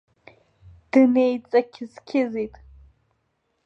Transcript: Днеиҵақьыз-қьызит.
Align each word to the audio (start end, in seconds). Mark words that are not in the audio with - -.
Днеиҵақьыз-қьызит. 0.91 2.55